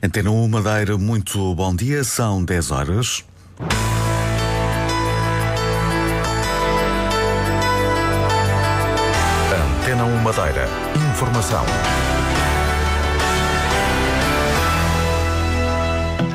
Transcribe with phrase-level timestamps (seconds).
[0.00, 3.24] Antena 1 Madeira, muito bom dia, são 10 horas.
[9.80, 10.68] Antena 1 Madeira,
[11.10, 11.64] informação.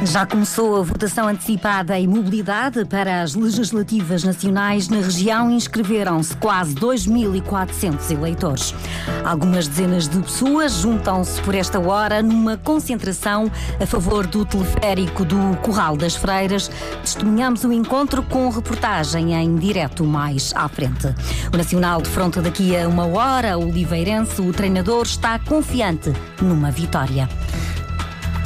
[0.05, 4.89] Já começou a votação antecipada em mobilidade para as legislativas nacionais.
[4.89, 8.75] Na região inscreveram-se quase 2.400 eleitores.
[9.23, 13.49] Algumas dezenas de pessoas juntam-se por esta hora numa concentração
[13.81, 16.69] a favor do teleférico do Corral das Freiras.
[17.01, 21.07] Testemunhamos o encontro com reportagem em direto mais à frente.
[21.51, 26.11] O Nacional de Fronte daqui a uma hora, o Oliveirense, o treinador, está confiante
[26.41, 27.27] numa vitória.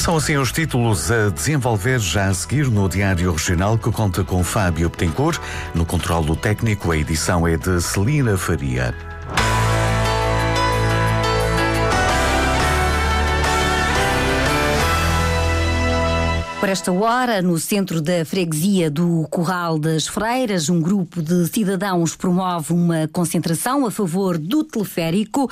[0.08, 4.42] São assim os títulos a desenvolver já a seguir no Diário Regional que conta com
[4.42, 5.38] Fábio Betancourt.
[5.76, 8.96] No controle técnico, a edição é de Celina Faria.
[16.60, 22.16] Por esta hora, no centro da freguesia do Corral das Freiras, um grupo de cidadãos
[22.16, 25.48] promove uma concentração a favor do teleférico,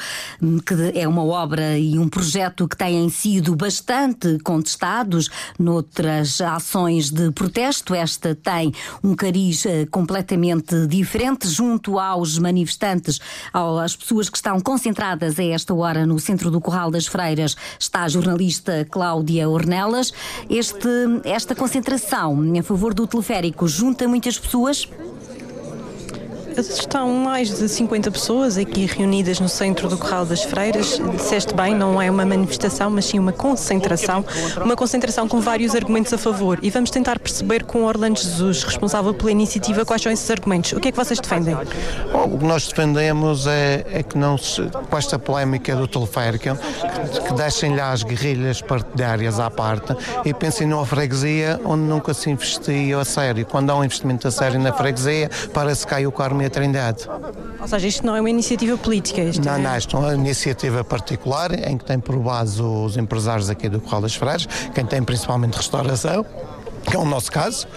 [0.66, 7.32] que é uma obra e um projeto que têm sido bastante contestados noutras ações de
[7.32, 7.94] protesto.
[7.94, 13.20] Esta tem um cariz eh, completamente diferente junto aos manifestantes,
[13.54, 18.02] às pessoas que estão concentradas a esta hora no centro do Corral das Freiras, está
[18.02, 20.12] a jornalista Cláudia Ornelas.
[20.50, 24.88] Este esta concentração a favor do teleférico junta muitas pessoas?
[26.58, 31.02] Estão mais de 50 pessoas aqui reunidas no centro do Corral das Freiras.
[31.16, 34.24] Disseste bem, não é uma manifestação, mas sim uma concentração.
[34.64, 36.58] Uma concentração com vários argumentos a favor.
[36.62, 40.72] E vamos tentar perceber com Orlando Jesus, responsável pela iniciativa, quais são esses argumentos.
[40.72, 41.56] O que é que vocês defendem?
[41.56, 47.22] o que nós defendemos é, é, que não se, com esta polémica do teleférico, que,
[47.22, 52.30] que deixem lá as guerrilhas partidárias à parte e pensem numa freguesia onde nunca se
[52.30, 53.46] investiu a sério.
[53.46, 57.08] Quando há um investimento a sério na freguesia, parece que cai o carmo a Trindade.
[57.60, 59.22] Ou seja, isto não é uma iniciativa política?
[59.22, 59.60] Isto não, é...
[59.60, 63.80] não, isto é uma iniciativa particular em que tem por base os empresários aqui do
[63.80, 66.26] Corral das Freiras, quem tem principalmente restauração,
[66.84, 67.68] que é o nosso caso.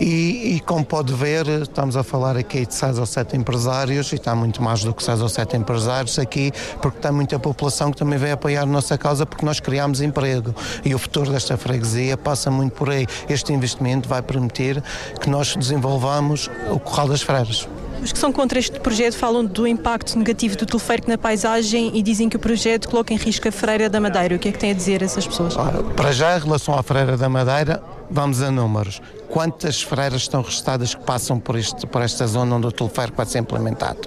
[0.00, 4.16] E, e, como pode ver, estamos a falar aqui de 6 ou 7 empresários e
[4.16, 7.98] está muito mais do que 6 ou 7 empresários aqui, porque está muita população que
[7.98, 10.54] também vem apoiar a nossa causa porque nós criamos emprego
[10.84, 13.06] e o futuro desta freguesia passa muito por aí.
[13.28, 14.82] Este investimento vai permitir
[15.20, 17.68] que nós desenvolvamos o Corral das Freiras.
[18.02, 22.02] Os que são contra este projeto falam do impacto negativo do teleférico na paisagem e
[22.02, 24.34] dizem que o projeto coloca em risco a Freira da Madeira.
[24.34, 25.54] O que é que tem a dizer essas pessoas?
[25.94, 27.80] para já, em relação à Freira da Madeira,
[28.10, 29.00] vamos a números.
[29.28, 33.26] Quantas freiras estão restadas que passam por, este, por esta zona onde o teleférico vai
[33.26, 34.00] ser implementado?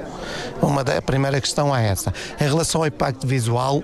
[0.62, 2.14] Uma da, a primeira questão é essa.
[2.40, 3.82] Em relação ao impacto visual,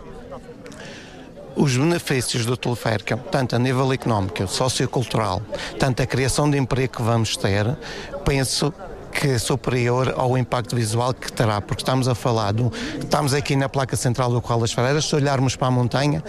[1.56, 5.42] os benefícios do teleférico, tanto a nível económico, sociocultural,
[5.80, 7.78] tanto a criação de emprego que vamos ter,
[8.26, 8.74] penso
[9.12, 13.56] que é superior ao impacto visual que terá, porque estamos a falar, do, estamos aqui
[13.56, 16.24] na placa central do Corral das Freiras, se olharmos para a montanha,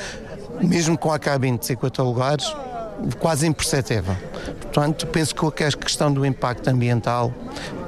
[0.60, 2.54] mesmo com a cabine de 50 lugares,
[3.18, 4.16] quase imperceptível.
[4.60, 7.32] Portanto, penso que a questão do impacto ambiental,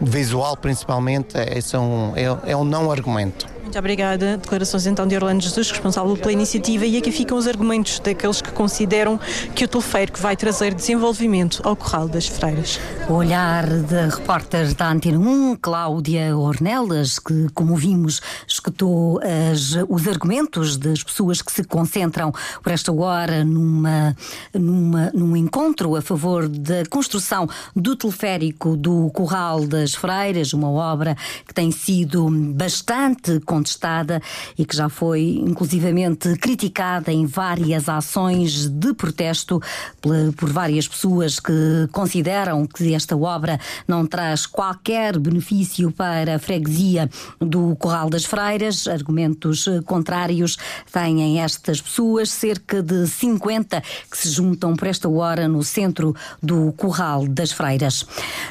[0.00, 3.53] visual principalmente, é, é, um, é, é um não argumento.
[3.64, 4.36] Muito obrigada.
[4.36, 8.52] Declarações então de Orlando Jesus, responsável pela iniciativa, e aqui ficam os argumentos daqueles que
[8.52, 9.18] consideram
[9.54, 12.78] que o teleférico vai trazer desenvolvimento ao Corral das Freiras.
[13.08, 20.06] O olhar da repórter da Antena 1, Cláudia Ornelas, que, como vimos, escutou as, os
[20.06, 22.32] argumentos das pessoas que se concentram
[22.62, 24.14] por esta hora numa,
[24.52, 31.16] numa, num encontro a favor da construção do teleférico do Corral das Freiras, uma obra
[31.48, 34.20] que tem sido bastante contestada
[34.58, 39.62] e que já foi inclusivamente criticada em várias ações de protesto
[40.36, 47.08] por várias pessoas que consideram que esta obra não traz qualquer benefício para a freguesia
[47.40, 48.88] do Corral das Freiras.
[48.88, 50.58] Argumentos contrários
[50.90, 56.12] têm estas pessoas, cerca de 50 que se juntam por esta hora no centro
[56.42, 58.04] do Corral das Freiras.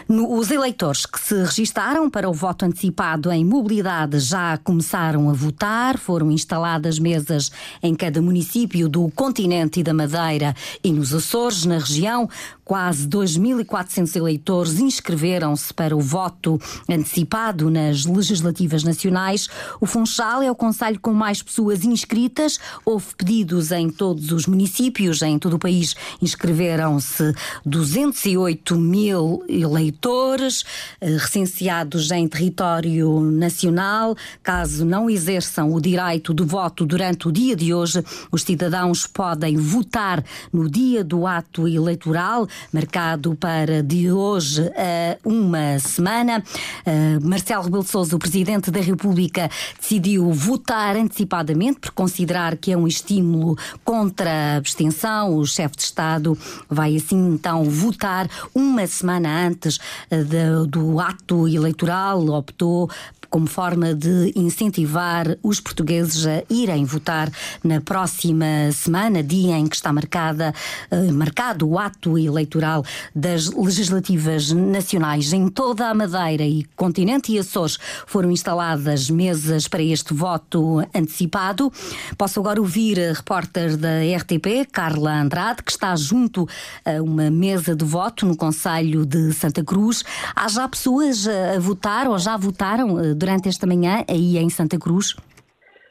[0.07, 5.33] os eleitores que se registaram para o voto antecipado em mobilidade já começaram começaram a
[5.33, 7.51] votar, foram instaladas mesas
[7.81, 12.29] em cada município do continente e da Madeira e nos Açores, na região.
[12.65, 19.47] Quase 2.400 eleitores inscreveram-se para o voto antecipado nas legislativas nacionais.
[19.79, 22.59] O Funchal é o conselho com mais pessoas inscritas.
[22.85, 27.33] Houve pedidos em todos os municípios, em todo o país inscreveram-se
[27.65, 30.63] 208 mil eleitores,
[30.99, 34.15] eh, recenseados em território nacional.
[34.41, 39.05] Caso caso não exerçam o direito de voto durante o dia de hoje, os cidadãos
[39.05, 46.43] podem votar no dia do ato eleitoral, marcado para de hoje a uma semana.
[46.85, 52.71] Uh, Marcelo Rebelo de Sousa, o Presidente da República, decidiu votar antecipadamente por considerar que
[52.71, 55.35] é um estímulo contra a abstenção.
[55.35, 56.37] O chefe de Estado
[56.69, 59.79] vai assim então votar uma semana antes
[60.09, 62.89] de, do ato eleitoral, optou
[63.33, 67.31] como forma de incentivar os portugueses a irem votar
[67.63, 70.53] na próxima semana, dia em que está marcada,
[70.91, 72.85] eh, marcado o ato eleitoral
[73.15, 75.33] das legislativas nacionais.
[75.33, 81.73] Em toda a Madeira e continente e Açores foram instaladas mesas para este voto antecipado.
[82.15, 86.47] Posso agora ouvir a repórter da RTP, Carla Andrade, que está junto
[86.85, 90.03] a uma mesa de voto no Conselho de Santa Cruz.
[90.35, 94.77] Há já pessoas a votar ou já votaram eh, durante esta manhã aí em Santa
[94.77, 95.15] Cruz?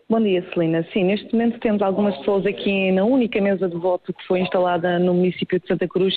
[0.07, 0.87] Bom dia, Celina.
[0.93, 4.99] Sim, neste momento temos algumas pessoas aqui na única mesa de voto que foi instalada
[4.99, 6.15] no município de Santa Cruz.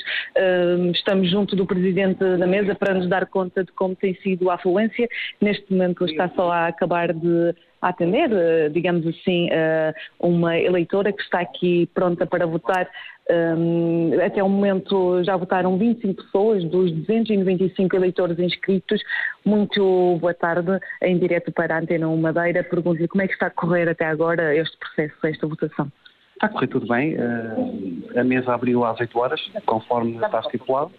[0.93, 4.55] Estamos junto do presidente da mesa para nos dar conta de como tem sido a
[4.55, 5.07] afluência.
[5.39, 11.21] Neste momento está só a acabar de atender, eh, digamos assim, eh, uma eleitora que
[11.21, 12.89] está aqui pronta para votar.
[13.27, 19.01] Um, até o momento já votaram 25 pessoas dos 295 eleitores inscritos.
[19.43, 22.63] Muito boa tarde, em direto para a Antena 1 Madeira.
[22.63, 25.91] Pergunto-lhe como é que está a correr até agora este processo, esta votação.
[26.33, 27.15] Está a correr tudo bem.
[27.15, 30.91] Uh, a mesa abriu às 8 horas, conforme está estipulado.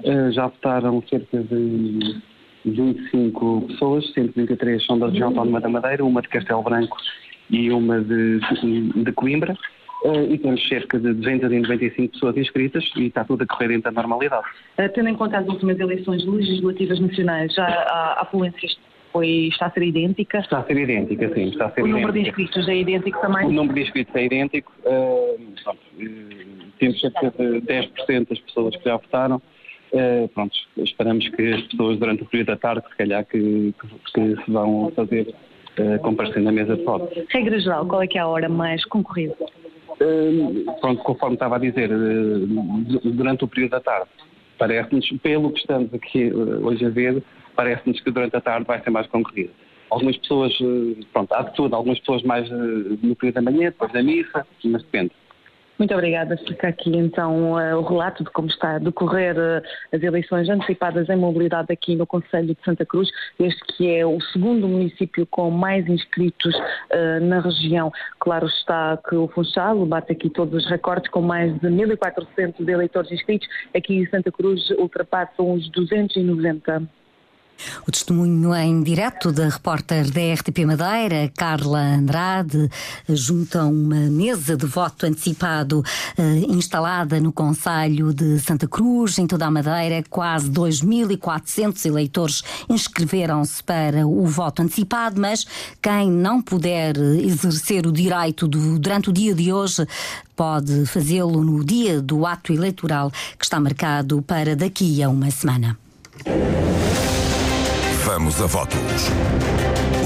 [0.00, 2.22] Uh, já votaram cerca de
[2.64, 6.96] 25 pessoas, 123 são da região autónoma da Madeira, uma de Castelo Branco
[7.50, 8.40] e uma de,
[9.04, 9.54] de Coimbra.
[10.04, 14.02] Uh, e temos cerca de 295 pessoas inscritas e está tudo a correr dentro da
[14.02, 14.46] normalidade.
[14.78, 18.68] Uh, tendo em conta as últimas eleições legislativas nacionais, já a afluência
[19.14, 20.40] foi, está a ser idêntica?
[20.40, 21.44] Está a ser idêntica, sim.
[21.44, 22.06] Está a ser o idêntica.
[22.06, 23.46] número de inscritos é idêntico também?
[23.46, 24.72] O número de inscritos é idêntico.
[24.84, 25.80] Uh, pronto,
[26.80, 29.40] temos cerca de 10% das pessoas que já votaram.
[29.92, 34.12] Uh, pronto, esperamos que as pessoas durante o período da tarde, se calhar, que, que,
[34.12, 35.32] que se vão fazer
[35.78, 37.08] uh, comparecer na mesa de voto.
[37.30, 39.36] Regra geral, qual é que é a hora mais concorrida?
[40.80, 44.08] Pronto, conforme estava a dizer, uh, durante o período da tarde,
[44.58, 47.22] parece-nos, pelo que estamos aqui uh, hoje a ver,
[47.54, 49.50] parece-nos que durante a tarde vai ser mais concorrido.
[49.90, 50.52] Algumas pessoas,
[51.12, 54.82] pronto, há de tudo, algumas pessoas mais no período da manhã, depois da missa, mas
[54.82, 55.12] depende.
[55.78, 56.36] Muito obrigada.
[56.36, 59.62] Fica aqui então uh, o relato de como está a decorrer uh,
[59.92, 63.10] as eleições antecipadas em mobilidade aqui no Conselho de Santa Cruz,
[63.40, 67.92] este que é o segundo município com mais inscritos uh, na região.
[68.20, 72.70] Claro está que o Funchal bate aqui todos os recordes com mais de 1.400 de
[72.70, 73.48] eleitores inscritos.
[73.76, 77.03] Aqui em Santa Cruz ultrapassam os 290.
[77.86, 82.70] O testemunho em direto da repórter da RTP Madeira, Carla Andrade,
[83.08, 85.82] junto a uma mesa de voto antecipado
[86.16, 90.02] eh, instalada no Conselho de Santa Cruz, em toda a Madeira.
[90.08, 95.46] Quase 2.400 eleitores inscreveram-se para o voto antecipado, mas
[95.80, 99.86] quem não puder exercer o direito do, durante o dia de hoje
[100.36, 105.78] pode fazê-lo no dia do ato eleitoral que está marcado para daqui a uma semana.
[108.04, 109.08] Vamos a votos.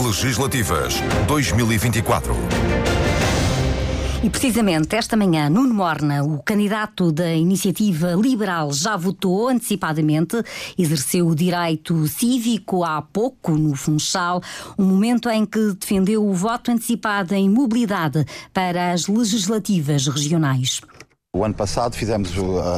[0.06, 2.32] Legislativas 2024.
[4.22, 10.40] E precisamente esta manhã, Nuno Morna, o candidato da Iniciativa Liberal, já votou antecipadamente,
[10.78, 14.40] exerceu o direito cívico há pouco no Funchal,
[14.78, 20.80] um momento em que defendeu o voto antecipado em mobilidade para as legislativas regionais.
[21.38, 22.32] O ano passado fizemos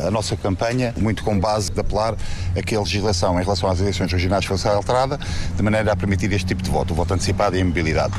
[0.05, 2.15] a nossa campanha muito com base de apelar
[2.55, 5.19] a que a legislação em relação às eleições regionais fosse alterada
[5.57, 8.13] de maneira a permitir este tipo de voto, o voto antecipado e a mobilidade.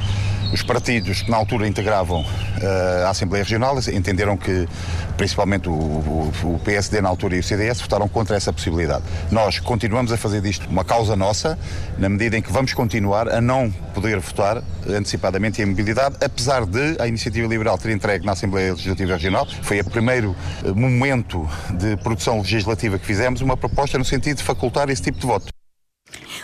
[0.51, 4.67] Os partidos que na altura integravam uh, a Assembleia Regional entenderam que,
[5.15, 9.03] principalmente o, o, o, PSD na altura e o CDS, votaram contra essa possibilidade.
[9.29, 11.57] Nós continuamos a fazer disto uma causa nossa,
[11.99, 16.95] na medida em que vamos continuar a não poder votar antecipadamente em mobilidade, apesar de
[16.99, 21.95] a Iniciativa Liberal ter entregue na Assembleia Legislativa Regional, foi o primeiro eh, momento de
[21.97, 25.60] produção legislativa que fizemos, uma proposta no sentido de facultar esse tipo de voto.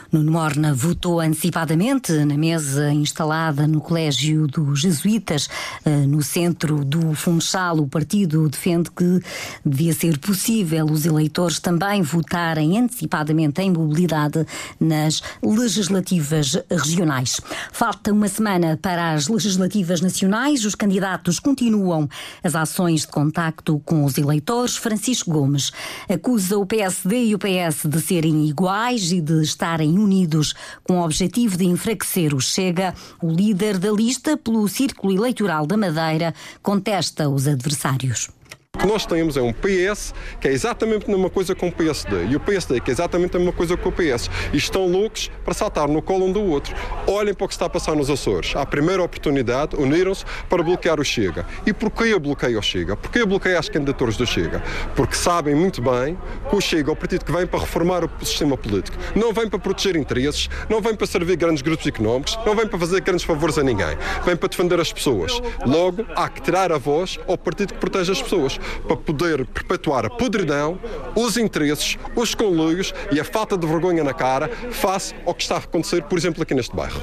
[0.09, 5.49] Nuno Morna votou antecipadamente na mesa instalada no Colégio dos Jesuítas,
[5.83, 7.79] eh, no centro do Funchal.
[7.79, 9.19] O partido defende que
[9.65, 14.45] devia ser possível os eleitores também votarem antecipadamente em mobilidade
[14.79, 17.41] nas legislativas regionais.
[17.73, 20.63] Falta uma semana para as legislativas nacionais.
[20.63, 22.07] Os candidatos continuam
[22.41, 24.77] as ações de contacto com os eleitores.
[24.77, 25.71] Francisco Gomes
[26.09, 31.03] acusa o PSD e o PS de serem iguais e de estarem unidos com o
[31.03, 32.93] objetivo de enfraquecer o Chega.
[33.21, 38.36] O líder da lista pelo Círculo Eleitoral da Madeira contesta os adversários.
[38.77, 41.71] O que nós temos é um PS que é exatamente a mesma coisa com o
[41.71, 44.85] PSD e o PSD que é exatamente a mesma coisa com o PS e estão
[44.87, 46.75] loucos para saltar no colo um do outro.
[47.07, 48.55] Olhem para o que está a passar nos Açores.
[48.55, 51.43] À primeira oportunidade, uniram-se para bloquear o Chega.
[51.65, 52.95] E porquê o bloqueio ao Chega?
[52.95, 54.61] Porquê o bloqueio às candidaturas do Chega?
[54.95, 56.15] Porque sabem muito bem
[56.47, 58.95] que o Chega é o partido que vem para reformar o sistema político.
[59.15, 62.77] Não vem para proteger interesses, não vem para servir grandes grupos económicos, não vem para
[62.77, 63.97] fazer grandes favores a ninguém.
[64.23, 65.41] Vem para defender as pessoas.
[65.65, 70.05] Logo, há que tirar a voz ao partido que protege as pessoas para poder perpetuar
[70.05, 70.79] a podridão,
[71.15, 75.55] os interesses, os conluios e a falta de vergonha na cara face ao que está
[75.55, 77.01] a acontecer, por exemplo, aqui neste bairro.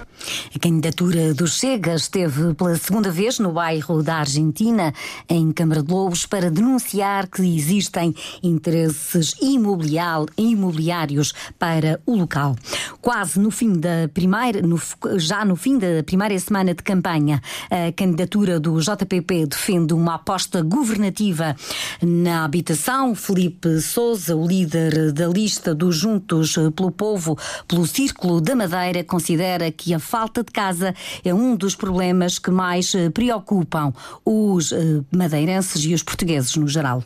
[0.54, 4.92] A candidatura do Chega esteve pela segunda vez no bairro da Argentina,
[5.28, 12.56] em Câmara de Lobos, para denunciar que existem interesses imobiliários para o local.
[13.00, 14.80] Quase no fim da primeira, no,
[15.16, 17.40] já no fim da primeira semana de campanha,
[17.70, 21.53] a candidatura do JPP defende uma aposta governativa
[22.02, 23.14] na habitação.
[23.14, 29.70] Felipe Souza, o líder da lista dos Juntos pelo Povo, pelo Círculo da Madeira, considera
[29.70, 30.94] que a falta de casa
[31.24, 33.92] é um dos problemas que mais preocupam
[34.24, 37.02] os eh, madeirenses e os portugueses no geral.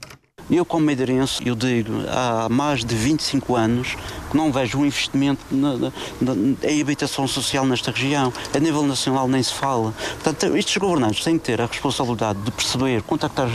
[0.51, 3.97] Eu, como madeirense, eu digo, há mais de 25 anos
[4.31, 8.33] que não vejo um investimento na, na, na, em habitação social nesta região.
[8.55, 9.93] A nível nacional nem se fala.
[10.23, 13.49] Portanto, estes governantes têm que ter a responsabilidade de perceber, contactar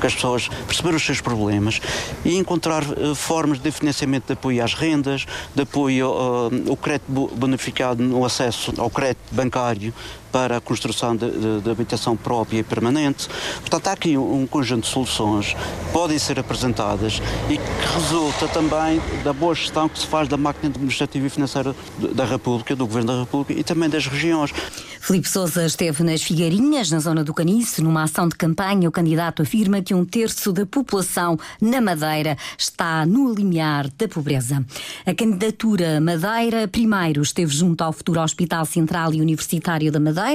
[0.00, 1.80] com as pessoas, perceber os seus problemas
[2.24, 7.10] e encontrar uh, formas de financiamento de apoio às rendas, de apoio uh, ao crédito
[7.34, 9.92] bonificado no acesso ao crédito bancário
[10.36, 13.26] para a construção de, de, de, habitação própria e permanente.
[13.60, 18.46] Portanto, há aqui um, um conjunto de soluções que podem ser apresentadas e que resulta
[18.46, 21.74] também da boa gestão que se faz da máquina administrativa e financeira
[22.14, 24.52] da República, do Governo da República e também das regiões.
[25.00, 28.90] Filipe Sousa esteve nas Figueirinhas, na zona do Caniço, numa ação de campanha.
[28.90, 34.62] O candidato afirma que um terço da população na Madeira está no limiar da pobreza.
[35.06, 40.25] A candidatura Madeira primeiro esteve junto ao futuro Hospital Central e Universitário da Madeira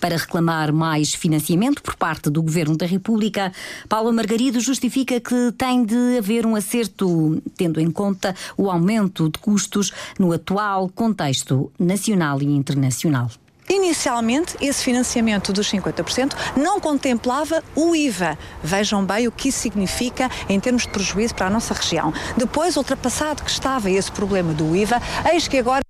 [0.00, 3.52] para reclamar mais financiamento por parte do Governo da República.
[3.88, 9.38] Paula Margarido justifica que tem de haver um acerto, tendo em conta o aumento de
[9.38, 13.30] custos no atual contexto nacional e internacional.
[13.70, 18.36] Inicialmente, esse financiamento dos 50% não contemplava o IVA.
[18.64, 22.12] Vejam bem o que isso significa em termos de prejuízo para a nossa região.
[22.36, 25.00] Depois, ultrapassado que estava esse problema do IVA,
[25.32, 25.82] eis que agora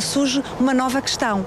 [0.00, 1.44] surge uma nova questão.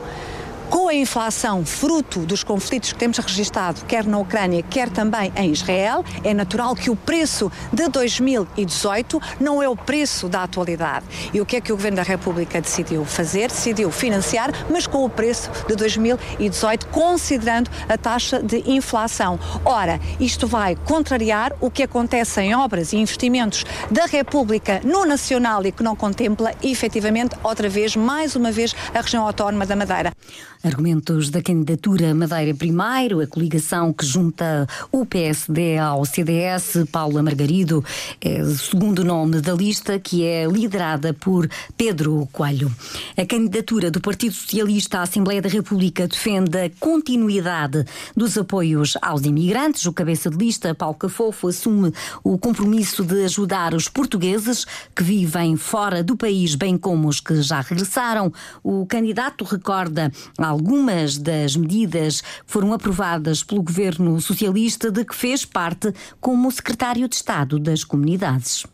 [0.69, 5.51] Com a inflação fruto dos conflitos que temos registado, quer na Ucrânia, quer também em
[5.51, 11.05] Israel, é natural que o preço de 2018 não é o preço da atualidade.
[11.33, 13.49] E o que é que o Governo da República decidiu fazer?
[13.49, 19.39] Decidiu financiar, mas com o preço de 2018, considerando a taxa de inflação.
[19.65, 25.65] Ora, isto vai contrariar o que acontece em obras e investimentos da República no Nacional
[25.65, 30.13] e que não contempla efetivamente, outra vez, mais uma vez, a região autónoma da Madeira.
[30.61, 37.81] Argumentos da candidatura Madeira Primeiro, a coligação que junta o PSD ao CDS, Paula Margarido,
[38.19, 42.69] é o segundo nome da lista, que é liderada por Pedro Coelho.
[43.15, 49.21] A candidatura do Partido Socialista à Assembleia da República defende a continuidade dos apoios aos
[49.21, 49.85] imigrantes.
[49.85, 55.55] O cabeça de lista, Paulo Cafofo, assume o compromisso de ajudar os portugueses que vivem
[55.55, 58.29] fora do país, bem como os que já regressaram.
[58.61, 60.11] O candidato recorda
[60.49, 67.07] algumas das medidas que foram aprovadas pelo governo socialista de que fez parte como secretário
[67.07, 68.65] de Estado das Comunidades.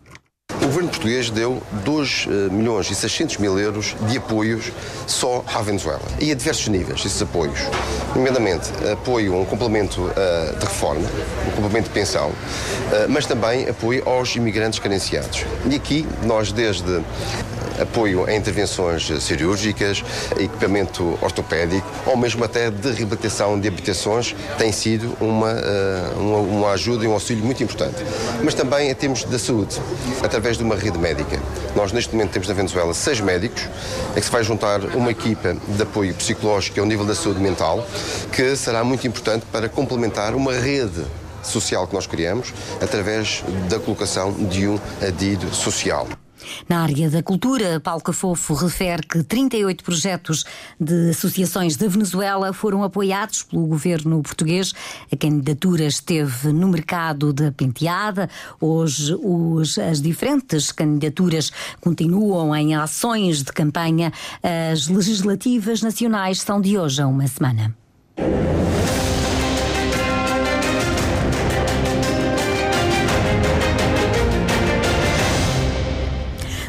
[0.53, 4.71] O governo português deu 2 eh, milhões e 600 mil euros de apoios
[5.07, 6.01] só à Venezuela.
[6.19, 7.59] E a diversos níveis, esses apoios.
[8.15, 11.07] Nomeadamente, apoio a um complemento uh, de reforma,
[11.47, 12.33] um complemento de pensão, uh,
[13.09, 15.45] mas também apoio aos imigrantes carenciados.
[15.69, 17.03] E aqui, nós, desde
[17.79, 20.03] apoio a intervenções cirúrgicas,
[20.37, 25.53] equipamento ortopédico ou mesmo até de reabilitação de habitações tem sido uma,
[26.17, 28.03] uma, uma ajuda e um auxílio muito importante.
[28.43, 29.79] Mas também em termos da saúde,
[30.23, 31.39] através de uma rede médica.
[31.75, 33.63] Nós neste momento temos na Venezuela seis médicos,
[34.11, 37.85] em que se vai juntar uma equipa de apoio psicológico ao nível da saúde mental,
[38.31, 41.03] que será muito importante para complementar uma rede
[41.43, 46.07] social que nós criamos através da colocação de um adido social.
[46.67, 50.45] Na área da cultura, Paulo Cafofo refere que 38 projetos
[50.79, 54.73] de associações da Venezuela foram apoiados pelo governo português.
[55.11, 58.29] A candidatura esteve no mercado da penteada.
[58.59, 64.11] Hoje, os, as diferentes candidaturas continuam em ações de campanha.
[64.43, 67.75] As legislativas nacionais são de hoje a uma semana.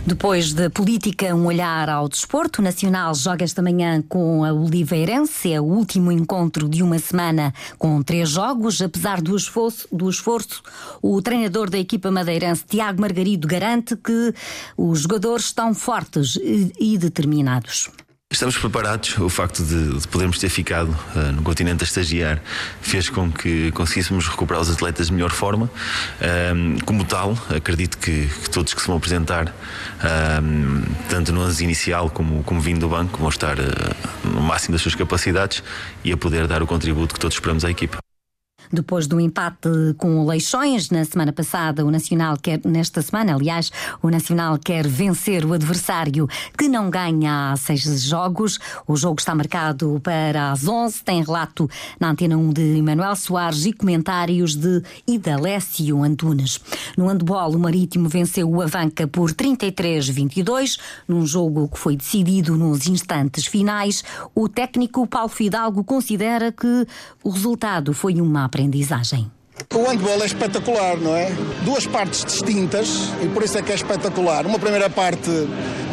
[0.07, 2.61] Depois da política, um olhar ao desporto.
[2.61, 5.53] O Nacional joga esta manhã com a Oliveirense.
[5.53, 8.81] É o último encontro de uma semana com três jogos.
[8.81, 10.63] Apesar do esforço, do esforço
[11.03, 14.33] o treinador da equipa madeirense, Tiago Margarido, garante que
[14.77, 16.39] os jogadores estão fortes
[16.79, 17.91] e determinados.
[18.37, 19.17] Estamos preparados.
[19.17, 22.39] O facto de, de podermos ter ficado uh, no continente a estagiar
[22.83, 25.71] fez com que conseguíssemos recuperar os atletas de melhor forma.
[26.55, 29.55] Um, como tal, acredito que, que, todos que se vão apresentar,
[30.43, 33.63] um, tanto no ano inicial como, como vindo do banco, vão estar uh,
[34.23, 35.63] no máximo das suas capacidades
[36.05, 38.06] e a poder dar o contributo que todos esperamos à equipa.
[38.73, 43.71] Depois do empate com o Leixões na semana passada, o Nacional quer, nesta semana, aliás,
[44.03, 48.59] o Nacional quer vencer o adversário que não ganha há seis jogos.
[48.87, 51.03] O jogo está marcado para as 11.
[51.05, 51.69] Tem relato
[51.99, 56.61] na antena 1 de Emanuel Soares e comentários de Idalécio Antunes.
[56.97, 62.87] No handball, o Marítimo venceu o Avanca por 33-22, num jogo que foi decidido nos
[62.87, 64.03] instantes finais.
[64.35, 66.87] O técnico Paulo Fidalgo considera que
[67.23, 69.36] o resultado foi uma aprendizagem.
[69.75, 71.31] O handball é espetacular, não é?
[71.63, 74.47] Duas partes distintas e por isso é que é espetacular.
[74.47, 75.31] Uma primeira parte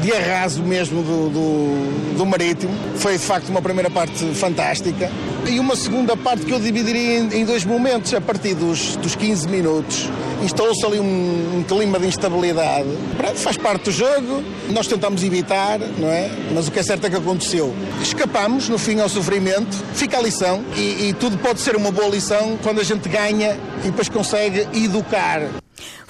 [0.03, 5.09] de arraso mesmo do, do, do marítimo, foi de facto uma primeira parte fantástica.
[5.47, 9.15] E uma segunda parte que eu dividiria em, em dois momentos, a partir dos, dos
[9.15, 10.09] 15 minutos.
[10.41, 12.87] Instalou-se ali um, um, clima de instabilidade.
[13.35, 16.29] Faz parte do jogo, nós tentamos evitar, não é?
[16.53, 17.73] Mas o que é certo é que aconteceu.
[18.01, 22.09] Escapamos, no fim, ao sofrimento, fica a lição e, e tudo pode ser uma boa
[22.09, 25.41] lição quando a gente ganha e depois consegue educar.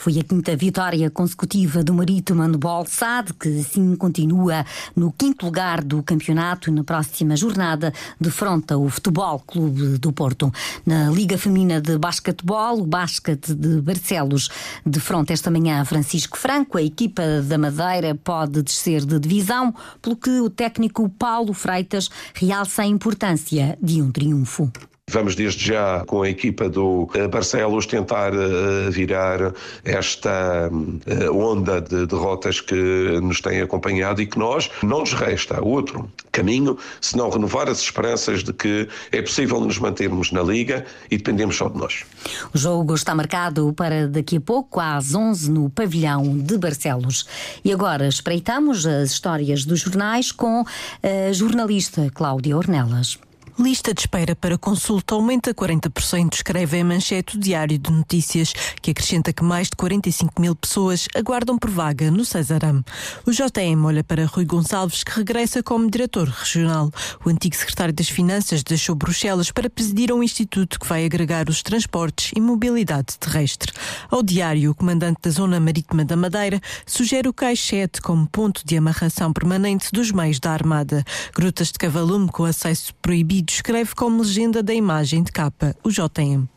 [0.04, 5.82] Foi a quinta vitória consecutiva do Marítimo Handball SAD, que assim continua no quinto lugar
[5.82, 10.52] do campeonato na próxima jornada defronta o Futebol Clube do Porto.
[10.86, 14.50] Na Liga Feminina de Basquetebol, o Basquete de Barcelos
[14.86, 16.78] defronta esta manhã Francisco Franco.
[16.78, 22.82] A equipa da Madeira pode descer de divisão, pelo que o técnico Paulo Freitas realça
[22.82, 24.70] a importância de um triunfo.
[25.12, 30.72] Vamos desde já com a equipa do eh, Barcelos tentar eh, virar esta
[31.06, 32.74] eh, onda de derrotas que
[33.22, 38.44] nos tem acompanhado e que nós não nos resta outro caminho senão renovar as esperanças
[38.44, 42.06] de que é possível nos mantermos na Liga e dependemos só de nós.
[42.54, 47.28] O jogo está marcado para daqui a pouco às 11 no pavilhão de Barcelos.
[47.64, 50.64] E agora espreitamos as histórias dos jornais com
[51.04, 53.20] a jornalista Cláudia Ornelas.
[53.60, 58.90] Lista de espera para consulta aumenta 40%, escreve a manchete o Diário de Notícias, que
[58.90, 62.84] acrescenta que mais de 45 mil pessoas aguardam por vaga no Cesaram.
[63.28, 66.92] O JM olha para Rui Gonçalves, que regressa como diretor regional.
[67.24, 71.62] O antigo secretário das Finanças deixou Bruxelas para presidir um instituto que vai agregar os
[71.62, 73.72] transportes e mobilidade terrestre.
[74.10, 78.78] Ao Diário, o comandante da Zona Marítima da Madeira sugere o Caixete como ponto de
[78.78, 81.06] amarração permanente dos meios da Armada.
[81.36, 86.48] Grutas de Cavalume com acesso proibido descreve como legenda da imagem de capa o JM.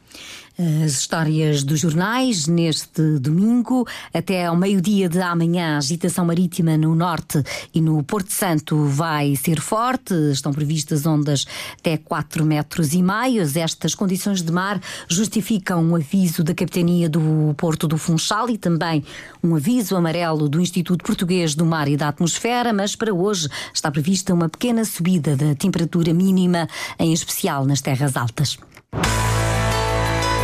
[0.58, 5.74] As histórias dos jornais neste domingo até ao meio-dia de amanhã.
[5.74, 7.42] A agitação marítima no norte
[7.74, 10.14] e no Porto Santo vai ser forte.
[10.32, 11.44] Estão previstas ondas
[11.78, 13.42] até 4 metros e meio.
[13.42, 19.04] Estas condições de mar justificam um aviso da Capitania do Porto do Funchal e também
[19.44, 22.72] um aviso amarelo do Instituto Português do Mar e da Atmosfera.
[22.72, 26.66] Mas para hoje está prevista uma pequena subida da temperatura mínima,
[26.98, 28.56] em especial nas terras altas.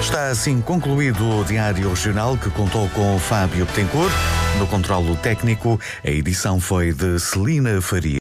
[0.02, 4.12] Está assim concluído o Diário Regional que contou com Fábio Betancourt.
[4.58, 8.10] No controlo técnico, a edição foi de Celina Faria.